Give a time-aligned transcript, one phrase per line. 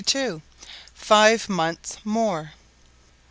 [0.95, 2.53] FIVE MONTHS MORE.